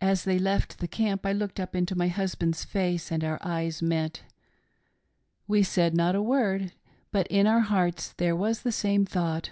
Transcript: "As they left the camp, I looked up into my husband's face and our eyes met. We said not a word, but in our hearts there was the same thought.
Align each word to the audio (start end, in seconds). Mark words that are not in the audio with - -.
"As 0.00 0.24
they 0.24 0.40
left 0.40 0.78
the 0.80 0.88
camp, 0.88 1.24
I 1.24 1.30
looked 1.32 1.60
up 1.60 1.76
into 1.76 1.94
my 1.94 2.08
husband's 2.08 2.64
face 2.64 3.12
and 3.12 3.22
our 3.22 3.38
eyes 3.42 3.80
met. 3.80 4.22
We 5.46 5.62
said 5.62 5.94
not 5.94 6.16
a 6.16 6.20
word, 6.20 6.72
but 7.12 7.28
in 7.28 7.46
our 7.46 7.60
hearts 7.60 8.12
there 8.14 8.34
was 8.34 8.62
the 8.62 8.72
same 8.72 9.04
thought. 9.04 9.50